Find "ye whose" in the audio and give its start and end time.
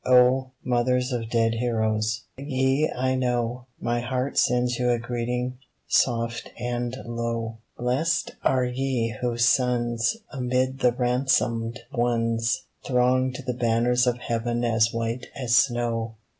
8.65-9.45